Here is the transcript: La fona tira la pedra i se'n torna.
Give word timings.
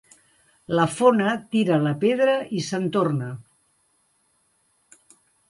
La 0.77 0.85
fona 0.93 1.33
tira 1.55 1.77
la 1.83 1.91
pedra 2.05 2.39
i 2.61 2.65
se'n 2.69 2.89
torna. 2.97 3.29